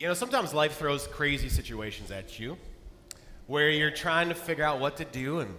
[0.00, 2.56] You know, sometimes life throws crazy situations at you
[3.48, 5.54] where you're trying to figure out what to do and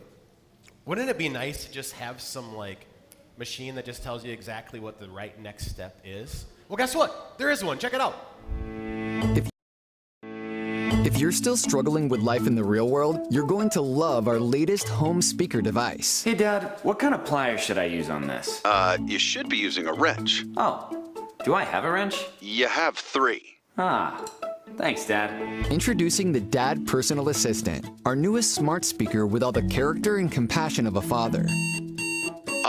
[0.84, 2.88] wouldn't it be nice to just have some like
[3.38, 6.48] machine that just tells you exactly what the right next step is?
[6.70, 7.36] Well, guess what?
[7.38, 7.78] There is one.
[7.78, 8.16] Check it out.
[11.06, 14.40] If you're still struggling with life in the real world, you're going to love our
[14.40, 16.24] latest home speaker device.
[16.24, 18.60] Hey, Dad, what kind of pliers should I use on this?
[18.66, 20.46] Uh, you should be using a wrench.
[20.58, 21.14] Oh,
[21.46, 22.26] do I have a wrench?
[22.40, 23.61] You have three.
[23.78, 24.24] Ah,
[24.78, 25.68] thanks, Dad.
[25.72, 30.86] Introducing the Dad Personal Assistant, our newest smart speaker with all the character and compassion
[30.86, 31.46] of a father.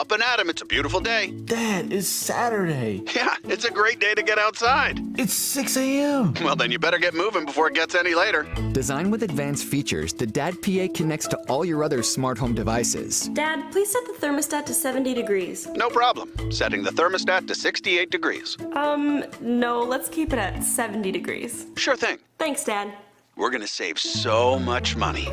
[0.03, 1.31] Up and at 'em, it's a beautiful day.
[1.45, 3.05] Dad, it's Saturday.
[3.15, 4.99] Yeah, it's a great day to get outside.
[5.17, 6.35] It's 6 a.m.
[6.43, 8.43] Well, then you better get moving before it gets any later.
[8.73, 13.29] Designed with advanced features, the Dad PA connects to all your other smart home devices.
[13.29, 15.69] Dad, please set the thermostat to 70 degrees.
[15.77, 16.33] No problem.
[16.51, 18.57] Setting the thermostat to 68 degrees.
[18.73, 21.67] Um, no, let's keep it at 70 degrees.
[21.77, 22.19] Sure thing.
[22.41, 22.93] Thanks, Dad.
[23.37, 25.29] We're gonna save so much money.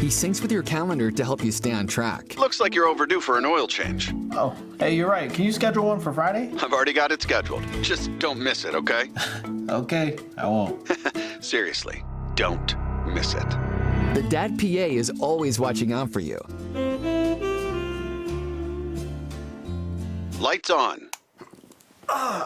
[0.00, 2.38] He syncs with your calendar to help you stay on track.
[2.38, 4.14] Looks like you're overdue for an oil change.
[4.32, 5.30] Oh, hey, you're right.
[5.30, 6.50] Can you schedule one for Friday?
[6.62, 7.62] I've already got it scheduled.
[7.82, 9.10] Just don't miss it, okay?
[9.70, 10.90] Okay, I won't.
[11.40, 12.02] Seriously,
[12.34, 12.74] don't
[13.06, 13.48] miss it.
[14.14, 16.40] The Dad PA is always watching out for you.
[20.40, 21.08] Lights on.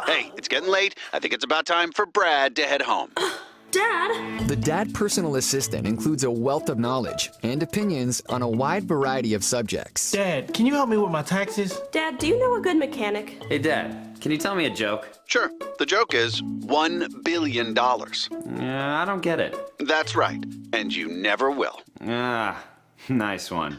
[0.05, 0.97] Hey, it's getting late.
[1.15, 3.11] I think it's about time for Brad to head home.
[3.75, 4.47] Dad!
[4.47, 9.35] The Dad Personal Assistant includes a wealth of knowledge and opinions on a wide variety
[9.35, 10.13] of subjects.
[10.13, 11.81] Dad, can you help me with my taxes?
[11.91, 13.43] Dad, do you know a good mechanic?
[13.49, 15.09] Hey, Dad, can you tell me a joke?
[15.27, 17.75] Sure, the joke is $1 billion.
[17.75, 19.57] Yeah, I don't get it.
[19.81, 21.81] That's right, and you never will.
[22.01, 22.65] Ah,
[23.09, 23.79] nice one.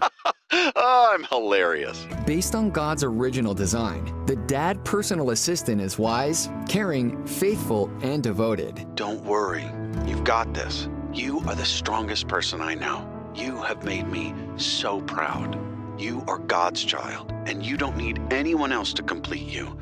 [0.52, 2.06] Oh, I'm hilarious.
[2.26, 8.86] Based on God's original design, the Dad Personal Assistant is wise, caring, faithful, and devoted.
[8.96, 9.66] Don't worry,
[10.06, 10.88] you've got this.
[11.12, 13.10] You are the strongest person I know.
[13.34, 15.60] You have made me so proud.
[16.00, 19.78] You are God's child, and you don't need anyone else to complete you,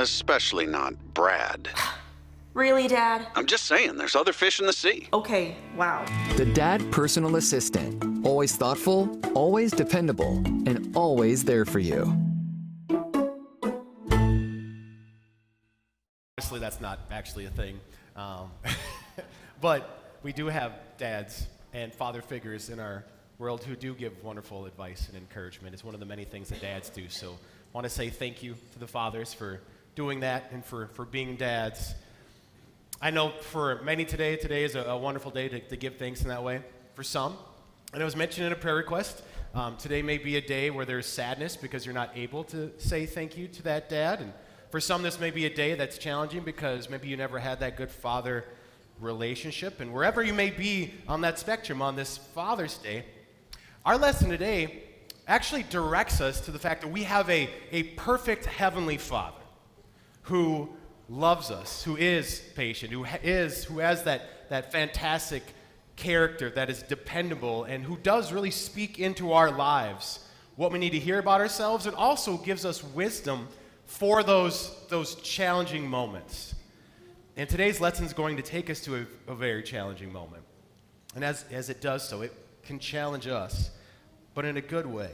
[0.00, 1.68] especially not Brad.
[2.58, 3.24] Really, Dad?
[3.36, 5.06] I'm just saying, there's other fish in the sea.
[5.12, 6.04] Okay, wow.
[6.36, 12.12] The Dad Personal Assistant, always thoughtful, always dependable, and always there for you.
[16.36, 17.78] Honestly, that's not actually a thing.
[18.16, 18.50] Um,
[19.60, 23.04] but we do have dads and father figures in our
[23.38, 25.74] world who do give wonderful advice and encouragement.
[25.74, 27.08] It's one of the many things that dads do.
[27.08, 29.60] So I want to say thank you to the fathers for
[29.94, 31.94] doing that and for, for being dads.
[33.00, 36.22] I know for many today, today is a, a wonderful day to, to give thanks
[36.22, 36.62] in that way.
[36.94, 37.36] For some,
[37.92, 39.22] and it was mentioned in a prayer request,
[39.54, 43.06] um, today may be a day where there's sadness because you're not able to say
[43.06, 44.20] thank you to that dad.
[44.20, 44.32] And
[44.70, 47.76] for some, this may be a day that's challenging because maybe you never had that
[47.76, 48.44] good father
[48.98, 49.80] relationship.
[49.80, 53.04] And wherever you may be on that spectrum on this Father's Day,
[53.86, 54.82] our lesson today
[55.28, 59.36] actually directs us to the fact that we have a, a perfect heavenly Father
[60.22, 60.68] who
[61.08, 65.42] loves us, who is patient, who ha- is who has that, that fantastic
[65.96, 70.20] character that is dependable and who does really speak into our lives
[70.56, 73.46] what we need to hear about ourselves and also gives us wisdom
[73.86, 76.54] for those, those challenging moments.
[77.36, 80.42] And today's lesson is going to take us to a, a very challenging moment.
[81.14, 82.32] And as, as it does so, it
[82.64, 83.70] can challenge us,
[84.34, 85.10] but in a good way,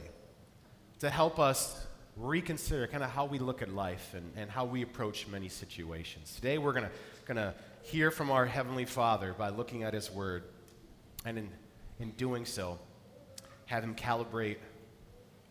[0.99, 1.84] to help us
[2.17, 6.35] reconsider kind of how we look at life and, and how we approach many situations.
[6.35, 6.89] Today, we're going
[7.35, 10.43] to hear from our Heavenly Father by looking at His Word,
[11.25, 11.49] and in,
[11.99, 12.79] in doing so,
[13.65, 14.57] have Him calibrate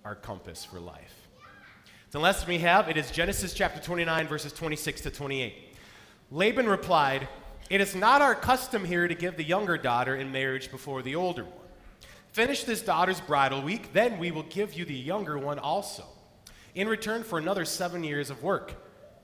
[0.05, 1.15] our compass for life.
[2.11, 5.55] The lesson we have, it is Genesis chapter 29, verses 26 to 28.
[6.31, 7.29] Laban replied,
[7.71, 11.17] It is not our custom here to give the younger daughter in marriage before the
[11.17, 11.53] older one.
[12.31, 16.05] Finish this daughter's bridal week, then we will give you the younger one also,
[16.75, 18.75] in return for another seven years of work.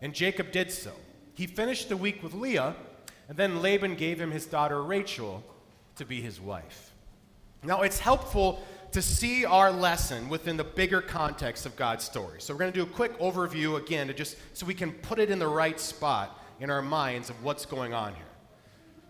[0.00, 0.92] And Jacob did so.
[1.34, 2.74] He finished the week with Leah,
[3.28, 5.42] and then Laban gave him his daughter Rachel
[5.96, 6.92] to be his wife.
[7.62, 12.40] Now, it's helpful to see our lesson within the bigger context of God's story.
[12.40, 15.18] So, we're going to do a quick overview again to just so we can put
[15.18, 18.29] it in the right spot in our minds of what's going on here.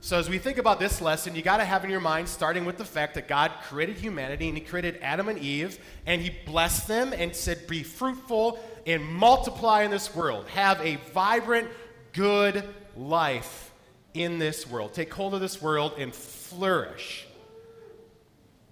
[0.02, 2.64] So, as we think about this lesson, you got to have in your mind, starting
[2.64, 6.30] with the fact that God created humanity and He created Adam and Eve, and He
[6.46, 10.48] blessed them and said, Be fruitful and multiply in this world.
[10.48, 11.68] Have a vibrant,
[12.14, 12.64] good
[12.96, 13.72] life
[14.14, 14.94] in this world.
[14.94, 17.26] Take hold of this world and flourish.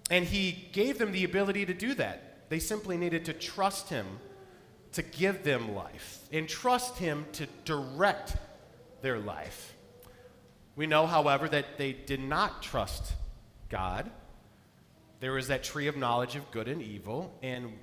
[0.09, 2.49] And He gave them the ability to do that.
[2.49, 4.07] They simply needed to trust Him
[4.93, 8.35] to give them life and trust Him to direct
[9.03, 9.75] their life.
[10.79, 13.11] We know, however, that they did not trust
[13.67, 14.09] God.
[15.19, 17.73] There was that tree of knowledge of good and evil, and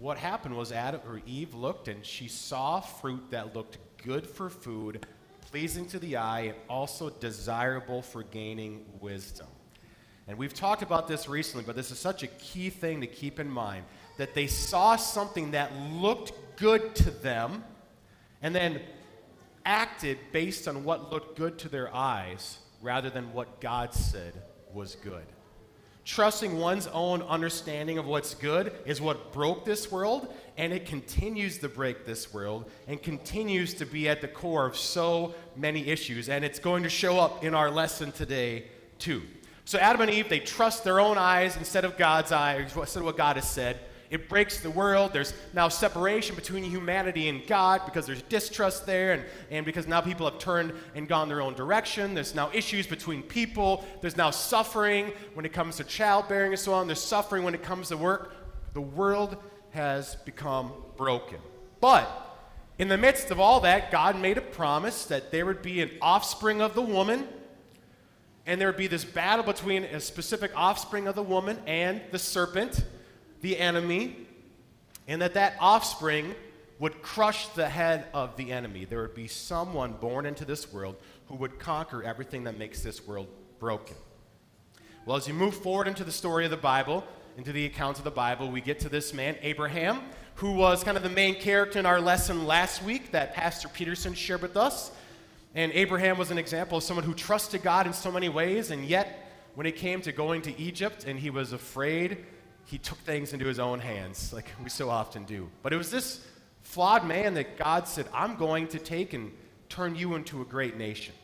[0.00, 4.50] what happened was Adam or Eve looked and she saw fruit that looked good for
[4.50, 5.06] food,
[5.52, 9.46] pleasing to the eye, and also desirable for gaining wisdom.
[10.26, 13.38] And we've talked about this recently, but this is such a key thing to keep
[13.38, 13.84] in mind
[14.16, 17.62] that they saw something that looked good to them
[18.42, 18.80] and then
[19.64, 24.42] acted based on what looked good to their eyes rather than what God said
[24.72, 25.24] was good.
[26.04, 31.58] Trusting one's own understanding of what's good is what broke this world, and it continues
[31.58, 36.28] to break this world and continues to be at the core of so many issues.
[36.28, 38.64] And it's going to show up in our lesson today,
[38.98, 39.22] too.
[39.64, 43.04] So, Adam and Eve, they trust their own eyes instead of God's eyes, instead of
[43.04, 43.78] what God has said.
[44.12, 45.14] It breaks the world.
[45.14, 50.02] There's now separation between humanity and God because there's distrust there, and, and because now
[50.02, 52.12] people have turned and gone their own direction.
[52.12, 53.86] There's now issues between people.
[54.02, 56.88] There's now suffering when it comes to childbearing and so on.
[56.88, 58.34] There's suffering when it comes to work.
[58.74, 59.38] The world
[59.70, 61.38] has become broken.
[61.80, 62.06] But
[62.78, 65.90] in the midst of all that, God made a promise that there would be an
[66.02, 67.26] offspring of the woman,
[68.44, 72.18] and there would be this battle between a specific offspring of the woman and the
[72.18, 72.84] serpent
[73.42, 74.16] the enemy,
[75.06, 76.34] and that that offspring
[76.78, 78.84] would crush the head of the enemy.
[78.84, 80.96] There would be someone born into this world
[81.28, 83.28] who would conquer everything that makes this world
[83.60, 83.96] broken.
[85.04, 87.04] Well, as you move forward into the story of the Bible,
[87.36, 90.00] into the accounts of the Bible, we get to this man, Abraham,
[90.36, 94.14] who was kind of the main character in our lesson last week that Pastor Peterson
[94.14, 94.90] shared with us.
[95.54, 98.84] And Abraham was an example of someone who trusted God in so many ways, and
[98.84, 102.24] yet when it came to going to Egypt and he was afraid
[102.66, 105.48] he took things into his own hands, like we so often do.
[105.62, 106.24] But it was this
[106.62, 109.32] flawed man that God said, I'm going to take and
[109.68, 111.14] turn you into a great nation.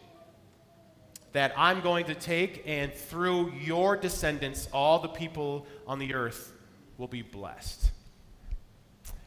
[1.32, 6.52] That I'm going to take, and through your descendants, all the people on the earth
[6.96, 7.90] will be blessed.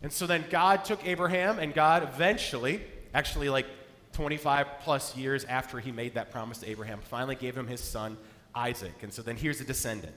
[0.01, 2.81] And so then God took Abraham, and God eventually,
[3.13, 3.67] actually like
[4.13, 8.17] 25 plus years after he made that promise to Abraham, finally gave him his son
[8.53, 9.03] Isaac.
[9.03, 10.15] And so then here's a descendant.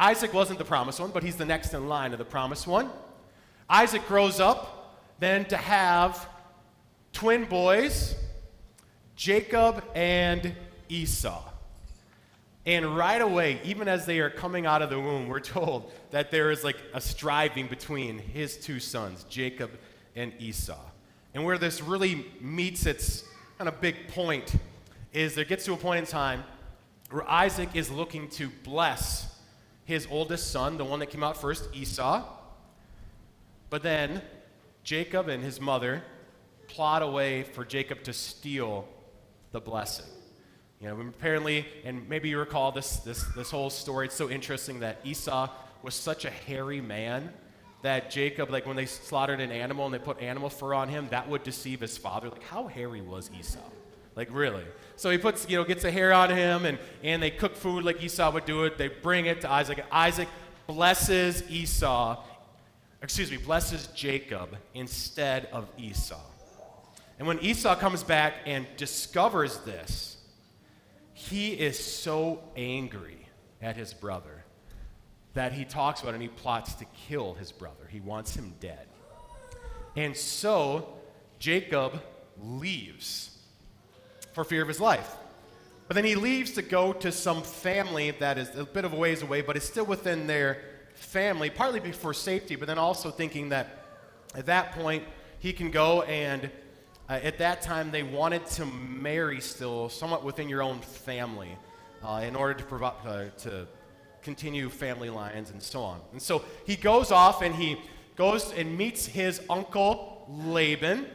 [0.00, 2.88] Isaac wasn't the promised one, but he's the next in line of the promised one.
[3.68, 6.26] Isaac grows up then to have
[7.12, 8.14] twin boys,
[9.14, 10.54] Jacob and
[10.88, 11.42] Esau.
[12.64, 16.30] And right away, even as they are coming out of the womb, we're told that
[16.30, 19.70] there is like a striving between his two sons, Jacob
[20.16, 20.80] and Esau.
[21.34, 23.24] And where this really meets its
[23.58, 24.54] kind of big point
[25.12, 26.42] is there gets to a point in time
[27.10, 29.39] where Isaac is looking to bless
[29.90, 32.24] his oldest son, the one that came out first, Esau.
[33.70, 34.22] But then
[34.84, 36.02] Jacob and his mother
[36.68, 38.88] plot a way for Jacob to steal
[39.50, 40.06] the blessing.
[40.80, 44.80] You know, apparently, and maybe you recall this, this, this whole story, it's so interesting
[44.80, 45.50] that Esau
[45.82, 47.32] was such a hairy man
[47.82, 51.08] that Jacob, like when they slaughtered an animal and they put animal fur on him,
[51.10, 52.28] that would deceive his father.
[52.28, 53.58] Like, how hairy was Esau?
[54.16, 54.64] Like, really?
[54.96, 57.84] So he puts, you know, gets a hair on him, and, and they cook food
[57.84, 58.76] like Esau would do it.
[58.76, 59.84] They bring it to Isaac.
[59.90, 60.28] Isaac
[60.66, 62.22] blesses Esau,
[63.02, 66.20] excuse me, blesses Jacob instead of Esau.
[67.18, 70.16] And when Esau comes back and discovers this,
[71.12, 73.26] he is so angry
[73.60, 74.44] at his brother
[75.34, 77.86] that he talks about and he plots to kill his brother.
[77.88, 78.86] He wants him dead.
[79.96, 80.94] And so
[81.38, 82.02] Jacob
[82.42, 83.38] leaves
[84.32, 85.16] for fear of his life.
[85.88, 88.96] But then he leaves to go to some family that is a bit of a
[88.96, 90.62] ways away, but is still within their
[90.94, 93.86] family, partly for safety, but then also thinking that
[94.34, 95.02] at that point
[95.40, 96.48] he can go and
[97.08, 101.56] uh, at that time they wanted to marry still somewhat within your own family
[102.04, 103.66] uh, in order to provide uh, to
[104.22, 106.00] continue family lines and so on.
[106.12, 107.76] And so he goes off and he
[108.14, 111.06] goes and meets his uncle Laban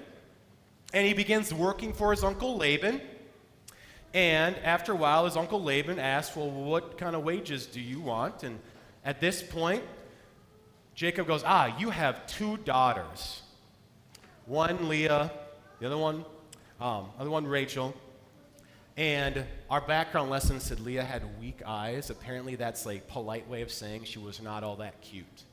[0.96, 3.02] and he begins working for his uncle Laban.
[4.14, 8.00] And after a while, his uncle Laban asks, Well, what kind of wages do you
[8.00, 8.44] want?
[8.44, 8.58] And
[9.04, 9.84] at this point,
[10.96, 13.42] Jacob goes, Ah, you have two daughters.
[14.46, 15.32] One Leah,
[15.80, 16.24] the other one,
[16.80, 17.94] um, other one Rachel.
[18.96, 22.10] And our background lesson said Leah had weak eyes.
[22.10, 25.44] Apparently, that's like polite way of saying she was not all that cute.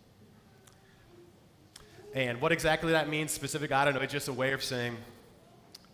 [2.14, 4.00] And what exactly that means, specific, I don't know.
[4.02, 4.96] It's just a way of saying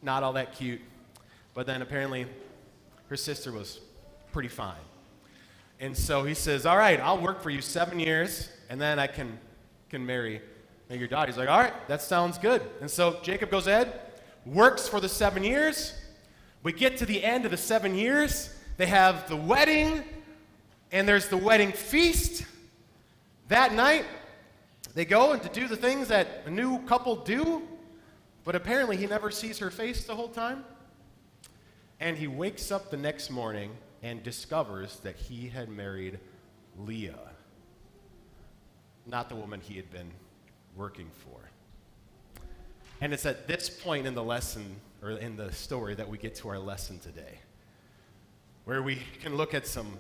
[0.03, 0.81] not all that cute.
[1.55, 2.27] But then apparently
[3.09, 3.81] her sister was
[4.33, 4.77] pretty fine.
[5.81, 9.07] And so he says, All right, I'll work for you seven years, and then I
[9.07, 9.39] can,
[9.91, 10.41] can marry
[10.91, 11.31] your daughter.
[11.31, 12.63] He's like, All right, that sounds good.
[12.81, 14.01] And so Jacob goes ahead,
[14.45, 15.95] works for the seven years,
[16.63, 20.03] We get to the end of the seven years, they have the wedding,
[20.93, 22.45] and there's the wedding feast.
[23.49, 24.05] That night,
[24.95, 27.63] they go and to do the things that a new couple do,
[28.49, 30.65] but apparently he never sees her face the whole time.
[32.01, 36.19] And he wakes up the next morning and discovers that he had married
[36.79, 37.33] Leah,
[39.05, 40.11] not the woman he had been
[40.77, 41.39] working for.
[43.03, 46.35] And it's at this point in the lesson, or in the story, that we get
[46.37, 47.41] to our lesson today,
[48.65, 49.99] where we can look at some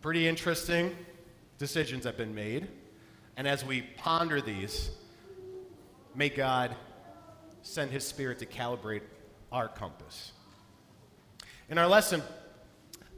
[0.00, 0.94] pretty interesting
[1.58, 2.68] decisions that have been made.
[3.36, 4.92] And as we ponder these,
[6.14, 6.76] may God
[7.68, 9.02] send His Spirit to calibrate
[9.52, 10.32] our compass.
[11.68, 12.22] In our lesson,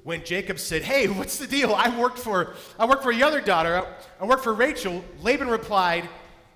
[0.03, 1.75] when Jacob said, "Hey, what's the deal?
[1.75, 3.87] I worked for I worked for your other daughter.
[4.21, 6.09] I worked for Rachel." Laban replied,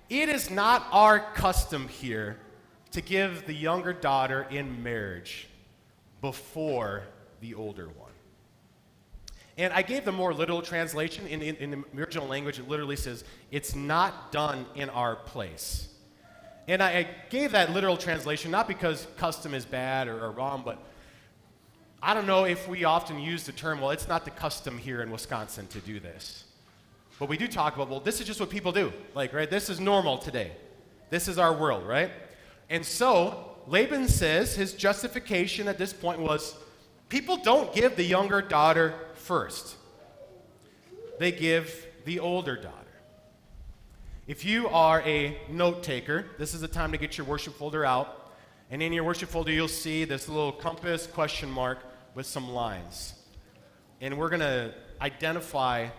[0.09, 2.37] "It is not our custom here
[2.91, 5.47] to give the younger daughter in marriage
[6.21, 7.03] before
[7.39, 8.11] the older one."
[9.57, 11.27] And I gave the more literal translation.
[11.27, 15.94] In, in, in the original language, it literally says, It's not done in our place.
[16.67, 20.63] And I, I gave that literal translation not because custom is bad or, or wrong,
[20.65, 20.79] but
[22.01, 25.01] I don't know if we often use the term, well, it's not the custom here
[25.01, 26.43] in Wisconsin to do this.
[27.19, 28.91] But we do talk about, well, this is just what people do.
[29.13, 29.49] Like, right?
[29.49, 30.51] This is normal today.
[31.09, 32.11] This is our world, right?
[32.69, 36.55] And so, Laban says his justification at this point was
[37.09, 39.77] people don't give the younger daughter first,
[41.19, 42.84] they give the older daughter.
[44.27, 47.85] If you are a note taker, this is the time to get your worship folder
[47.85, 48.31] out.
[48.71, 51.77] And in your worship folder, you'll see this little compass question mark
[52.15, 53.13] with some lines.
[54.01, 55.89] And we're going to identify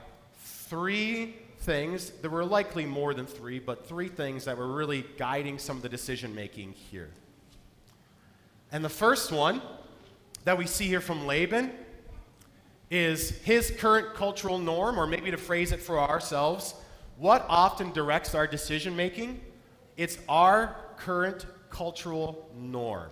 [0.42, 2.10] three things.
[2.20, 5.84] There were likely more than three, but three things that were really guiding some of
[5.84, 7.10] the decision making here.
[8.72, 9.62] And the first one
[10.42, 11.70] that we see here from Laban
[12.90, 16.74] is his current cultural norm, or maybe to phrase it for ourselves,
[17.18, 19.40] what often directs our decision making?
[19.96, 23.10] It's our current cultural norm.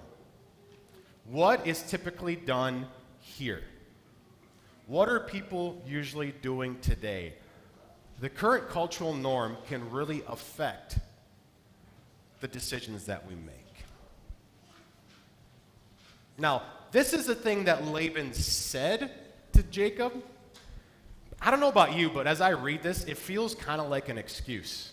[1.27, 2.87] What is typically done
[3.19, 3.63] here?
[4.87, 7.35] What are people usually doing today?
[8.21, 10.99] The current cultural norm can really affect
[12.41, 13.55] the decisions that we make.
[16.37, 19.11] Now, this is the thing that Laban said
[19.53, 20.23] to Jacob.
[21.45, 24.09] I don't know about you, but as I read this, it feels kind of like
[24.09, 24.93] an excuse.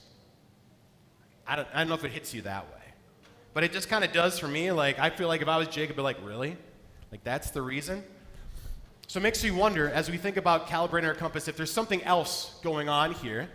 [1.47, 2.81] I don't, I don't know if it hits you that way.
[3.53, 4.69] But it just kind of does for me.
[4.73, 6.57] Like, I feel like if I was Jacob, I'd be like, really?
[7.09, 8.03] Like, that's the reason?
[9.07, 12.03] So it makes me wonder, as we think about calibrating our compass, if there's something
[12.03, 13.49] else going on here.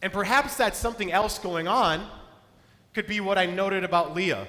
[0.00, 2.06] And perhaps that something else going on
[2.94, 4.46] could be what I noted about Leah.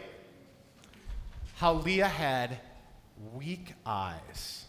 [1.56, 2.60] How Leah had
[3.34, 4.65] weak eyes.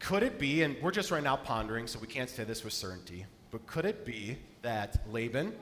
[0.00, 2.72] Could it be, and we're just right now pondering, so we can't say this with
[2.72, 5.52] certainty, but could it be that Laban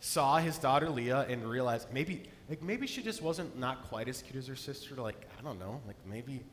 [0.00, 4.20] saw his daughter Leah and realized maybe, like maybe she just wasn't not quite as
[4.20, 4.94] cute as her sister?
[4.96, 6.44] Like I don't know, like maybe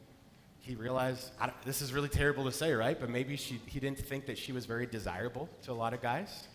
[0.59, 1.31] he realized
[1.65, 2.97] this is really terrible to say, right?
[2.97, 6.01] But maybe she, he didn't think that she was very desirable to a lot of
[6.01, 6.47] guys,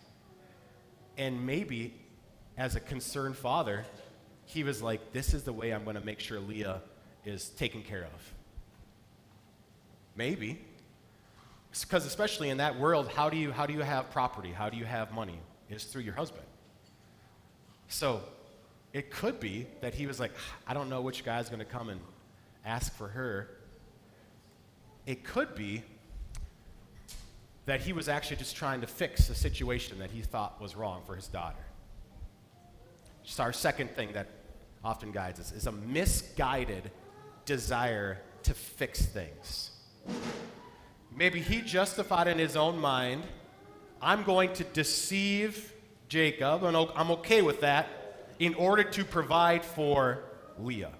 [1.17, 1.93] and maybe
[2.57, 3.85] as a concerned father,
[4.45, 6.81] he was like, "This is the way I'm going to make sure Leah
[7.25, 8.38] is taken care of."
[10.19, 10.59] Maybe.
[11.71, 14.51] Because especially in that world, how do you how do you have property?
[14.51, 15.39] How do you have money?
[15.69, 16.45] Is through your husband.
[17.87, 18.21] So
[18.91, 20.31] it could be that he was like,
[20.67, 22.01] I don't know which guy's going to come and
[22.65, 23.49] ask for her.
[25.05, 25.83] It could be
[27.65, 31.01] that he was actually just trying to fix a situation that he thought was wrong
[31.05, 31.65] for his daughter.
[33.23, 34.27] Just our second thing that
[34.83, 36.91] often guides us is a misguided
[37.45, 39.71] desire to fix things.
[41.15, 43.23] Maybe he justified in his own mind,
[44.01, 45.73] I'm going to deceive
[46.07, 47.87] Jacob, and I'm okay with that,
[48.39, 50.23] in order to provide for
[50.57, 50.93] Leah.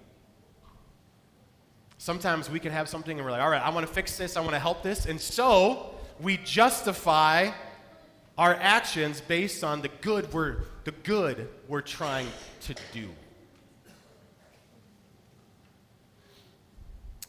[1.97, 4.37] Sometimes we can have something and we're like, all right, I want to fix this,
[4.37, 7.51] I want to help this, and so we justify
[8.37, 12.27] our actions based on the good we're, the good we're trying
[12.61, 13.09] to do.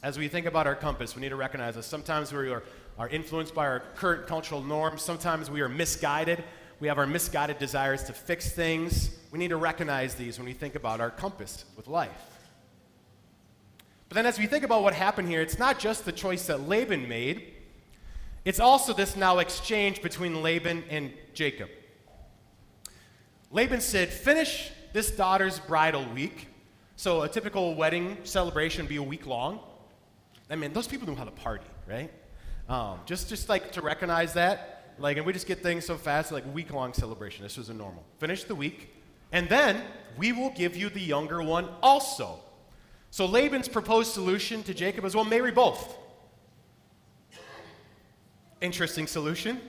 [0.03, 2.63] As we think about our compass, we need to recognize that sometimes we are,
[2.97, 6.43] are influenced by our current cultural norms, sometimes we are misguided.
[6.79, 9.15] We have our misguided desires to fix things.
[9.29, 12.09] We need to recognize these when we think about our compass with life.
[14.09, 16.67] But then, as we think about what happened here, it's not just the choice that
[16.67, 17.53] Laban made,
[18.45, 21.69] it's also this now exchange between Laban and Jacob.
[23.51, 26.47] Laban said, Finish this daughter's bridal week
[26.95, 29.59] So a typical wedding celebration would be a week long.
[30.51, 32.11] I mean, those people know how to party, right?
[32.67, 36.31] Um, just, just like to recognize that, like, and we just get things so fast,
[36.31, 37.43] like week long celebration.
[37.43, 38.03] This was a normal.
[38.19, 38.93] Finish the week,
[39.31, 39.81] and then
[40.17, 42.39] we will give you the younger one also.
[43.11, 45.97] So Laban's proposed solution to Jacob is well, marry both.
[48.59, 49.59] Interesting solution.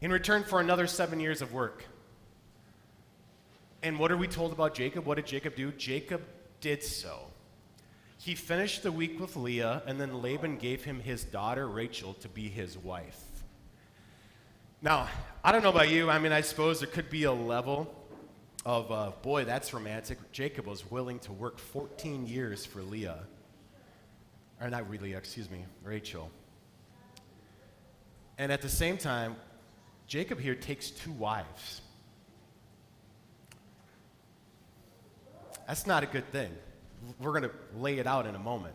[0.00, 1.84] In return for another seven years of work.
[3.82, 5.04] And what are we told about Jacob?
[5.06, 5.72] What did Jacob do?
[5.72, 6.22] Jacob
[6.60, 7.18] did so.
[8.24, 12.28] He finished the week with Leah, and then Laban gave him his daughter Rachel to
[12.30, 13.20] be his wife.
[14.80, 15.08] Now,
[15.44, 16.08] I don't know about you.
[16.08, 17.94] I mean, I suppose there could be a level
[18.64, 20.16] of, uh, boy, that's romantic.
[20.32, 23.18] Jacob was willing to work 14 years for Leah.
[24.58, 26.30] Or not really, excuse me, Rachel.
[28.38, 29.36] And at the same time,
[30.06, 31.82] Jacob here takes two wives.
[35.66, 36.50] That's not a good thing.
[37.20, 38.74] We're going to lay it out in a moment.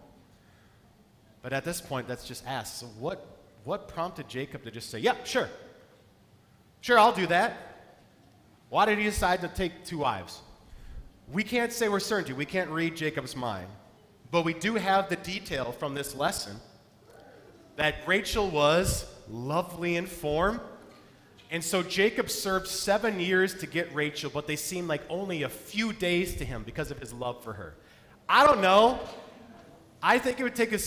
[1.42, 2.80] But at this point, that's just asked.
[2.80, 3.26] So, what,
[3.64, 5.50] what prompted Jacob to just say, Yeah, sure.
[6.82, 7.58] Sure, I'll do that.
[8.70, 10.42] Why did he decide to take two wives?
[11.32, 12.36] We can't say we're certain.
[12.36, 13.68] We can't read Jacob's mind.
[14.32, 16.56] But we do have the detail from this lesson
[17.76, 20.62] that Rachel was lovely in form.
[21.52, 25.50] And so Jacob served seven years to get Rachel, but they seemed like only a
[25.50, 27.76] few days to him because of his love for her.
[28.30, 29.00] I don't know.
[30.02, 30.80] I think it would take a.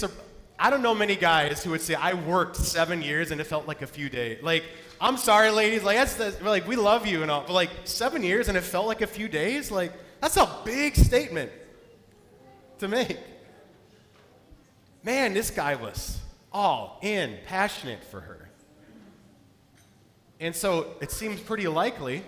[0.58, 3.66] I don't know many guys who would say, I worked seven years and it felt
[3.66, 4.40] like a few days.
[4.44, 4.62] Like,
[5.00, 5.82] I'm sorry, ladies.
[5.82, 8.60] Like, that's the, like, we love you and all, but like, seven years and it
[8.62, 9.72] felt like a few days?
[9.72, 11.50] Like, that's a big statement
[12.78, 13.18] to make.
[15.02, 16.20] Man, this guy was
[16.52, 18.48] all in, passionate for her.
[20.38, 22.22] And so it seems pretty likely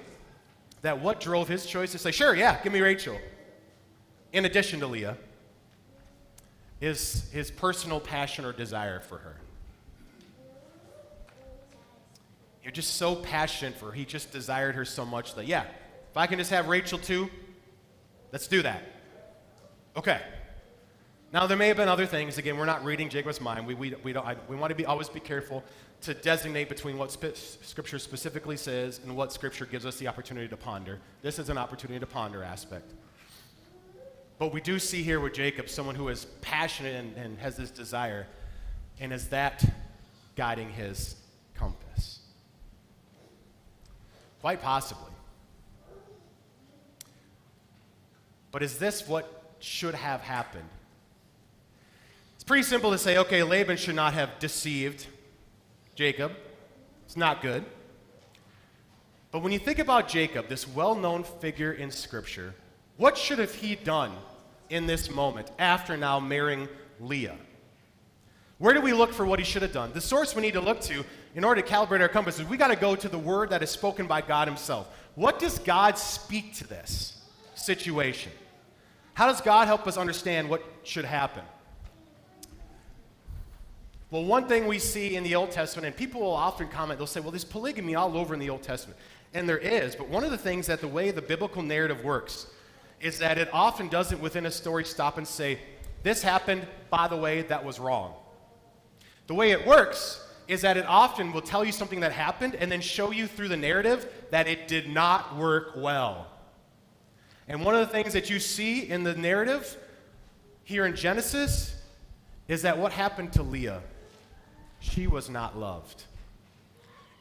[0.83, 3.17] that what drove his choice to say, sure, yeah, give me Rachel,
[4.35, 5.17] in addition to Leah,
[6.81, 9.37] is his personal passion or desire for her.
[12.63, 13.93] You're just so passionate for her.
[13.93, 15.63] He just desired her so much that, yeah,
[16.11, 17.31] if I can just have Rachel too,
[18.33, 18.83] let's do that.
[19.97, 20.21] Okay.
[21.33, 22.37] Now, there may have been other things.
[22.37, 23.67] Again, we're not reading Jacob's mind.
[23.67, 25.63] We, we, we, don't, I, we want to be, always be careful
[26.03, 30.49] to designate between what spe- Scripture specifically says and what Scripture gives us the opportunity
[30.49, 30.99] to ponder.
[31.23, 32.95] This is an opportunity to ponder aspect.
[34.39, 37.71] But we do see here with Jacob someone who is passionate and, and has this
[37.71, 38.27] desire,
[39.01, 39.65] and is that
[40.37, 41.17] guiding his
[41.55, 42.21] compass?
[44.41, 45.13] Quite possibly.
[48.51, 50.69] But is this what should have happened?
[52.35, 55.07] It's pretty simple to say, okay, Laban should not have deceived
[55.95, 56.33] Jacob.
[57.07, 57.65] It's not good.
[59.31, 62.55] But when you think about Jacob, this well known figure in Scripture,
[62.97, 64.13] what should have he done
[64.71, 66.69] in this moment after now marrying
[67.01, 67.37] Leah?
[68.59, 69.93] Where do we look for what he should have done?
[69.93, 71.05] The source we need to look to
[71.35, 73.63] in order to calibrate our compass is we got to go to the word that
[73.63, 74.89] is spoken by God himself.
[75.17, 77.21] What does God speak to this
[77.55, 78.31] situation?
[79.15, 81.43] How does God help us understand what should happen?
[84.11, 87.07] Well, one thing we see in the Old Testament, and people will often comment, they'll
[87.07, 88.99] say, well, there's polygamy all over in the Old Testament.
[89.33, 92.47] And there is, but one of the things that the way the biblical narrative works
[93.05, 95.59] is that it often doesn't within a story stop and say,
[96.03, 98.15] this happened, by the way, that was wrong.
[99.27, 102.71] The way it works is that it often will tell you something that happened and
[102.71, 106.27] then show you through the narrative that it did not work well.
[107.49, 109.77] And one of the things that you see in the narrative
[110.65, 111.77] here in Genesis
[112.49, 113.83] is that what happened to Leah?
[114.85, 116.05] she was not loved.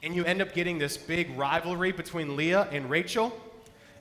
[0.01, 3.31] And you end up getting this big rivalry between Leah and Rachel.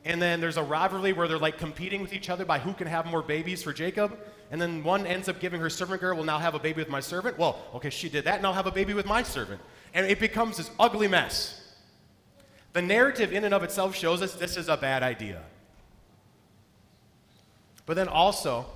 [0.05, 2.87] And then there's a rivalry where they're like competing with each other by who can
[2.87, 4.19] have more babies for Jacob.
[4.51, 6.89] And then one ends up giving her servant girl, will now have a baby with
[6.89, 7.39] my servant.
[7.39, 9.61] Well, okay, she did that, and I'll have a baby with my servant.
[9.95, 11.59] And it becomes this ugly mess.
[12.73, 15.43] The narrative, in and of itself, shows us this is a bad idea.
[17.87, 18.67] But then also,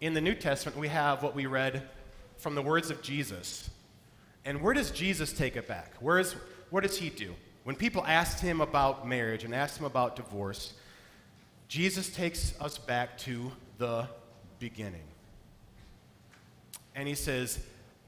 [0.00, 1.82] in the New Testament, we have what we read
[2.36, 3.70] from the words of Jesus
[4.48, 5.92] and where does Jesus take it back?
[6.00, 6.34] Where, is,
[6.70, 7.34] what does he do?
[7.68, 10.72] When people asked him about marriage and asked him about divorce,
[11.68, 14.08] Jesus takes us back to the
[14.58, 15.04] beginning.
[16.94, 17.60] And he says,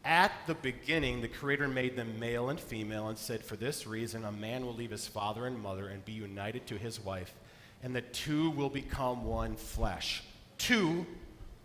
[0.02, 4.24] At the beginning, the Creator made them male and female and said, For this reason,
[4.24, 7.34] a man will leave his father and mother and be united to his wife,
[7.82, 10.22] and the two will become one flesh.
[10.56, 11.04] Two,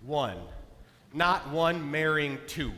[0.02, 0.40] one.
[1.14, 2.74] Not one marrying two.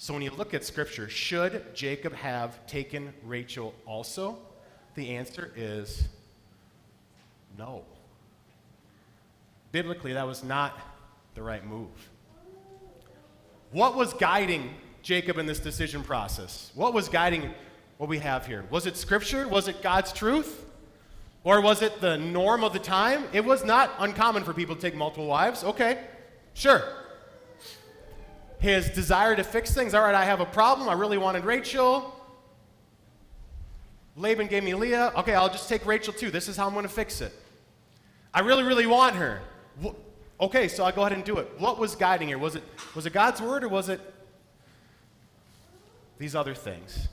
[0.00, 4.38] So when you look at scripture, should Jacob have taken Rachel also?
[4.94, 6.08] The answer is
[7.58, 7.84] No.
[9.72, 10.80] Biblically, that was not
[11.34, 11.90] the right move.
[13.72, 14.70] What was guiding
[15.02, 16.72] Jacob in this decision process?
[16.74, 17.52] What was guiding
[17.98, 18.64] what we have here?
[18.70, 19.46] Was it scripture?
[19.48, 20.64] Was it God's truth?
[21.44, 23.24] Or was it the norm of the time?
[23.34, 25.62] It was not uncommon for people to take multiple wives.
[25.62, 25.98] Okay,
[26.54, 26.84] sure.
[28.60, 29.94] His desire to fix things.
[29.94, 30.88] All right, I have a problem.
[30.88, 32.14] I really wanted Rachel.
[34.16, 35.12] Laban gave me Leah.
[35.16, 36.30] Okay, I'll just take Rachel too.
[36.30, 37.32] This is how I'm going to fix it.
[38.32, 39.40] I really, really want her.
[40.40, 41.50] Okay, so I'll go ahead and do it.
[41.58, 42.38] What was guiding here?
[42.38, 42.62] Was it
[42.94, 44.00] was it God's word or was it
[46.18, 47.08] these other things?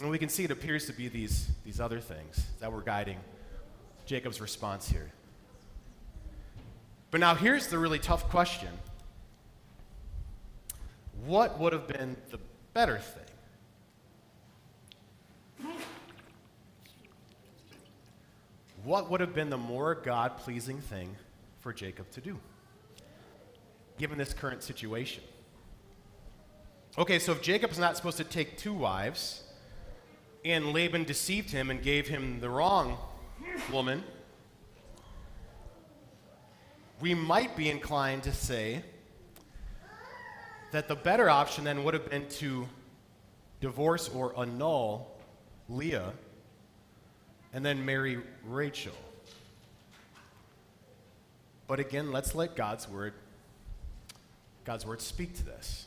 [0.00, 3.18] And we can see it appears to be these, these other things that were guiding
[4.06, 5.10] Jacob's response here.
[7.10, 8.70] But now here's the really tough question
[11.24, 12.38] What would have been the
[12.74, 13.24] better thing?
[18.84, 21.14] What would have been the more God pleasing thing
[21.60, 22.38] for Jacob to do,
[23.98, 25.22] given this current situation?
[26.96, 29.42] Okay, so if Jacob's not supposed to take two wives,
[30.44, 32.96] and Laban deceived him and gave him the wrong
[33.72, 34.04] woman,
[37.00, 38.82] we might be inclined to say
[40.72, 42.68] that the better option then would have been to
[43.60, 45.16] divorce or annul
[45.68, 46.12] Leah
[47.52, 48.94] and then marry Rachel.
[51.66, 53.14] But again, let's let God's word
[54.64, 55.86] God's word speak to this.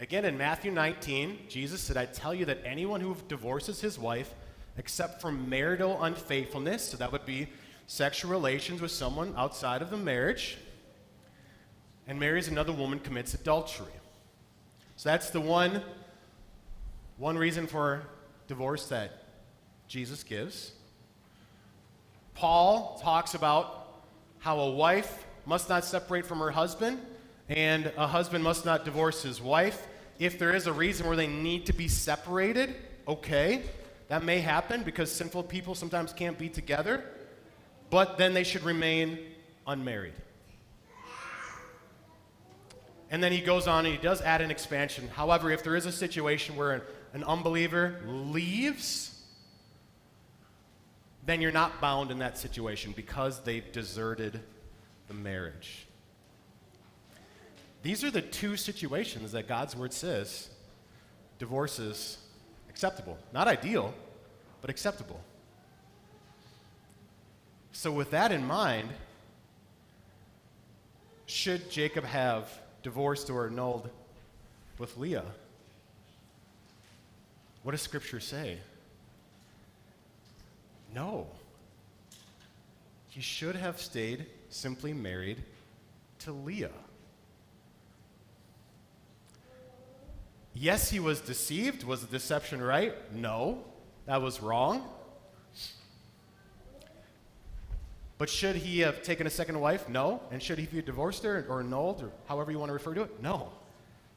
[0.00, 4.34] Again, in Matthew 19, Jesus said, I tell you that anyone who divorces his wife,
[4.76, 7.46] except for marital unfaithfulness, so that would be
[7.86, 10.58] sexual relations with someone outside of the marriage,
[12.06, 13.92] and marries another woman, commits adultery.
[14.96, 15.82] So that's the one,
[17.16, 18.02] one reason for
[18.48, 19.24] divorce that
[19.88, 20.72] Jesus gives.
[22.34, 24.02] Paul talks about
[24.38, 27.00] how a wife must not separate from her husband,
[27.48, 29.86] and a husband must not divorce his wife.
[30.18, 32.74] If there is a reason where they need to be separated,
[33.06, 33.62] okay,
[34.08, 37.04] that may happen because sinful people sometimes can't be together,
[37.92, 39.18] but then they should remain
[39.66, 40.14] unmarried.
[43.10, 45.08] And then he goes on and he does add an expansion.
[45.08, 49.22] However, if there is a situation where an, an unbeliever leaves,
[51.26, 54.40] then you're not bound in that situation because they've deserted
[55.08, 55.86] the marriage.
[57.82, 60.48] These are the two situations that God's word says
[61.38, 62.16] divorce is
[62.70, 63.18] acceptable.
[63.34, 63.92] Not ideal,
[64.62, 65.20] but acceptable.
[67.72, 68.90] So, with that in mind,
[71.26, 72.50] should Jacob have
[72.82, 73.88] divorced or annulled
[74.78, 75.24] with Leah?
[77.62, 78.58] What does Scripture say?
[80.94, 81.26] No.
[83.08, 85.42] He should have stayed simply married
[86.20, 86.70] to Leah.
[90.54, 91.84] Yes, he was deceived.
[91.84, 92.94] Was the deception right?
[93.14, 93.64] No,
[94.06, 94.86] that was wrong.
[98.22, 99.88] But should he have taken a second wife?
[99.88, 100.22] No.
[100.30, 103.02] And should he have divorced her or annulled or however you want to refer to
[103.02, 103.20] it?
[103.20, 103.48] No.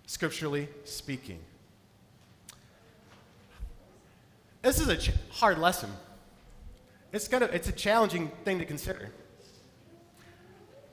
[0.06, 1.40] Scripturally speaking.
[4.62, 5.90] This is a ch- hard lesson.
[7.14, 9.10] It's, kind of, it's a challenging thing to consider.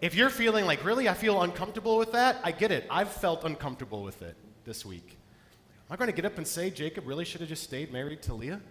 [0.01, 2.87] If you're feeling like, really, I feel uncomfortable with that, I get it.
[2.89, 5.19] I've felt uncomfortable with it this week.
[5.91, 8.23] Am I going to get up and say Jacob really should have just stayed married
[8.23, 8.63] to Leah?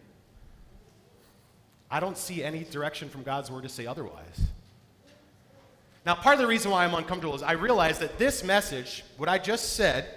[1.92, 4.48] I don't see any direction from God's word to say otherwise.
[6.06, 9.30] Now, part of the reason why I'm uncomfortable is I realize that this message, what
[9.30, 10.08] I just said,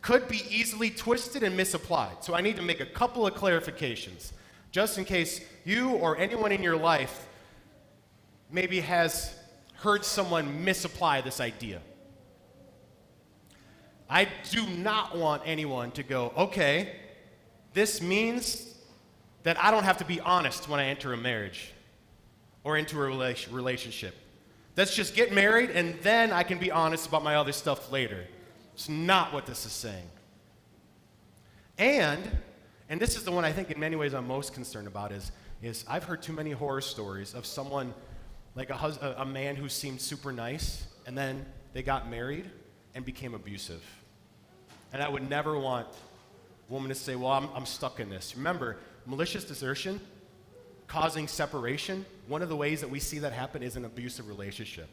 [0.00, 2.24] could be easily twisted and misapplied.
[2.24, 4.32] So I need to make a couple of clarifications,
[4.72, 7.28] just in case you or anyone in your life
[8.50, 9.36] maybe has
[9.74, 11.80] heard someone misapply this idea.
[14.08, 16.96] I do not want anyone to go, okay,
[17.74, 18.74] this means
[19.42, 21.72] that I don't have to be honest when I enter a marriage
[22.64, 24.14] or into a rela- relationship.
[24.76, 28.26] Let's just get married and then I can be honest about my other stuff later.
[28.74, 30.08] It's not what this is saying.
[31.78, 32.22] And,
[32.88, 35.32] and this is the one I think in many ways I'm most concerned about is,
[35.62, 37.94] is I've heard too many horror stories of someone,
[38.54, 42.50] like a, hus- a, man who seemed super nice, and then they got married
[42.94, 43.82] and became abusive.
[44.92, 45.86] And I would never want
[46.68, 48.36] a woman to say, well, I'm, I'm stuck in this.
[48.36, 48.76] Remember,
[49.08, 49.98] malicious desertion,
[50.86, 54.88] causing separation, one of the ways that we see that happen is an abusive relationship.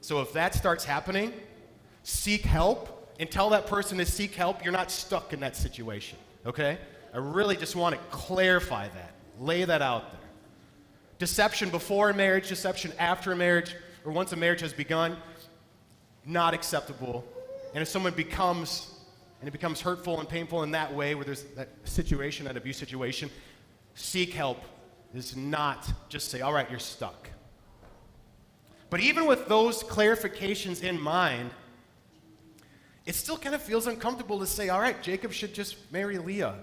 [0.00, 1.32] So if that starts happening,
[2.04, 4.64] seek help and tell that person to seek help.
[4.64, 6.78] You're not stuck in that situation, okay?
[7.12, 10.20] I really just want to clarify that, lay that out there.
[11.18, 13.74] Deception before marriage, deception after marriage,
[14.04, 15.16] or once a marriage has begun,
[16.24, 17.24] not acceptable.
[17.74, 18.91] And if someone becomes,
[19.42, 22.76] and it becomes hurtful and painful in that way, where there's that situation, that abuse
[22.76, 23.28] situation,
[23.96, 24.62] seek help
[25.12, 27.28] is not just say, all right, you're stuck.
[28.88, 31.50] But even with those clarifications in mind,
[33.04, 36.54] it still kind of feels uncomfortable to say, all right, Jacob should just marry Leah.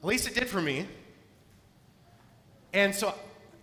[0.00, 0.84] At least it did for me.
[2.72, 3.14] And so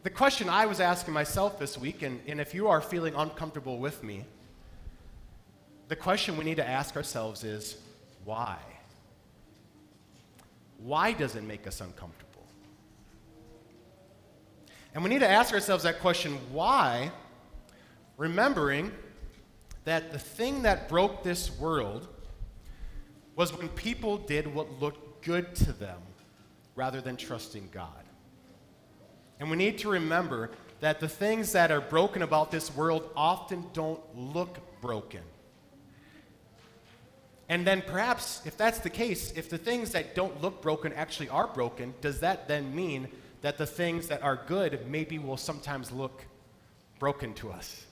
[0.04, 3.78] the question I was asking myself this week, and, and if you are feeling uncomfortable
[3.78, 4.24] with me,
[5.90, 7.76] the question we need to ask ourselves is
[8.26, 8.58] why?
[10.80, 12.46] Why does it make us uncomfortable?
[14.94, 17.12] And we need to ask ourselves that question why,
[18.18, 18.92] remembering
[19.86, 22.08] that the thing that broke this world
[23.36, 26.00] was when people did what looked good to them
[26.76, 27.90] rather than trusting God.
[29.40, 33.66] And we need to remember that the things that are broken about this world often
[33.74, 35.22] don't look broken.
[37.48, 41.30] And then perhaps, if that's the case, if the things that don't look broken actually
[41.30, 43.08] are broken, does that then mean
[43.42, 46.26] that the things that are good maybe will sometimes look
[46.98, 47.86] broken to us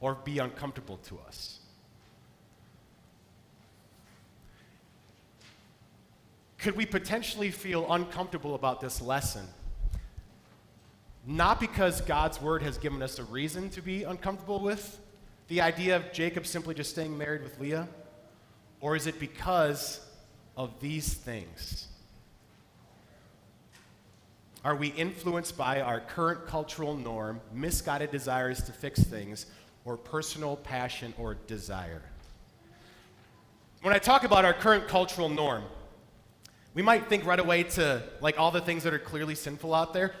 [0.00, 1.60] or be uncomfortable to us?
[6.58, 9.46] Could we potentially feel uncomfortable about this lesson?
[11.26, 14.98] Not because God's word has given us a reason to be uncomfortable with
[15.48, 17.88] the idea of Jacob simply just staying married with Leah,
[18.80, 20.00] or is it because
[20.56, 21.88] of these things?
[24.64, 29.46] Are we influenced by our current cultural norm, misguided desires to fix things,
[29.84, 32.02] or personal passion or desire?
[33.82, 35.64] When I talk about our current cultural norm,
[36.74, 39.94] we might think right away to like all the things that are clearly sinful out
[39.94, 40.14] there.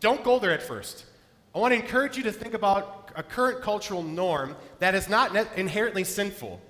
[0.00, 1.06] Don't go there at first.
[1.54, 5.34] I want to encourage you to think about a current cultural norm that is not
[5.56, 6.60] inherently sinful,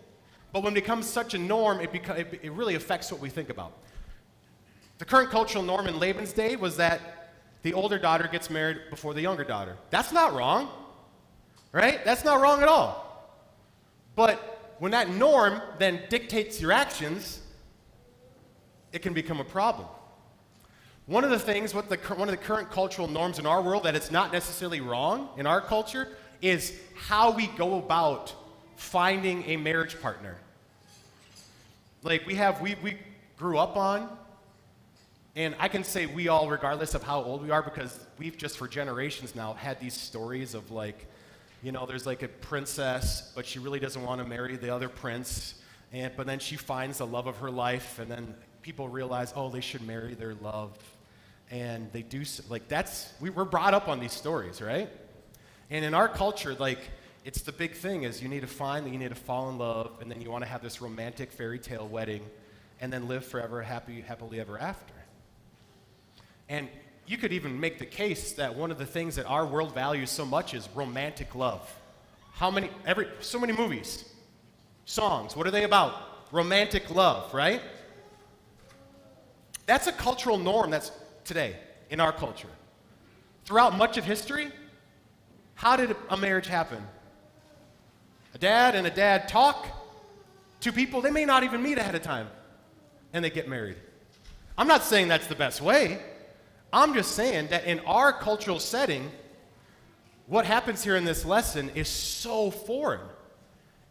[0.52, 3.28] but when it becomes such a norm, it, beca- it, it really affects what we
[3.28, 3.72] think about.
[4.98, 7.32] The current cultural norm in Laban's day was that
[7.62, 9.76] the older daughter gets married before the younger daughter.
[9.90, 10.70] That's not wrong,
[11.72, 12.04] right?
[12.04, 13.04] That's not wrong at all.
[14.16, 17.40] But when that norm then dictates your actions,
[18.92, 19.87] it can become a problem.
[21.06, 23.84] One of the things, what the, one of the current cultural norms in our world
[23.84, 26.08] that it's not necessarily wrong in our culture
[26.42, 28.34] is how we go about
[28.79, 30.37] finding a marriage partner.
[32.03, 32.97] Like we have, we, we
[33.37, 34.09] grew up on,
[35.35, 38.57] and I can say we all, regardless of how old we are, because we've just
[38.57, 41.07] for generations now had these stories of like,
[41.62, 44.88] you know, there's like a princess, but she really doesn't want to marry the other
[44.88, 45.55] prince,
[45.93, 49.51] and but then she finds the love of her life, and then people realize, oh,
[49.51, 50.71] they should marry their love.
[51.51, 54.88] And they do, like, that's, we, we're brought up on these stories, right?
[55.71, 56.79] And in our culture, like,
[57.29, 59.59] it's the big thing is you need to find that you need to fall in
[59.59, 62.23] love, and then you want to have this romantic fairy tale wedding,
[62.81, 64.95] and then live forever, happy, happily ever after.
[66.49, 66.71] And
[67.07, 70.09] you could even make the case that one of the things that our world values
[70.09, 71.71] so much is romantic love.
[72.33, 74.11] How many, every, so many movies,
[74.87, 76.33] songs, what are they about?
[76.33, 77.61] Romantic love, right?
[79.67, 80.93] That's a cultural norm that's
[81.27, 81.57] today
[81.91, 82.49] in our culture.
[83.45, 84.51] Throughout much of history,
[85.57, 86.83] how did a marriage happen?
[88.35, 89.67] A dad and a dad talk.
[90.61, 92.27] to people, they may not even meet ahead of time,
[93.12, 93.77] and they get married.
[94.57, 96.01] I'm not saying that's the best way.
[96.73, 99.11] I'm just saying that in our cultural setting,
[100.27, 103.01] what happens here in this lesson is so foreign.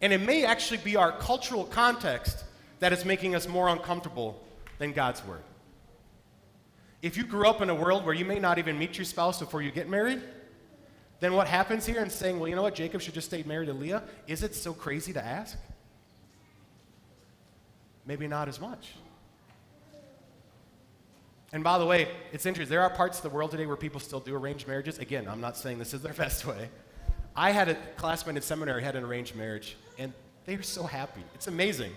[0.02, 2.44] And it may actually be our cultural context
[2.80, 4.44] that is making us more uncomfortable
[4.78, 5.42] than God's word.
[7.02, 9.40] If you grew up in a world where you may not even meet your spouse
[9.40, 10.22] before you get married,
[11.20, 13.68] then what happens here in saying, well, you know what, Jacob should just stay married
[13.68, 15.58] to Leah, is it so crazy to ask?
[18.06, 18.94] Maybe not as much.
[21.52, 22.72] And by the way, it's interesting.
[22.72, 25.00] There are parts of the world today where people still do arranged marriages.
[25.00, 26.70] Again, I'm not saying this is their best way.
[27.36, 30.12] I had a classmate in seminary had an arranged marriage, and
[30.46, 31.24] they were so happy.
[31.36, 31.94] It's amazing.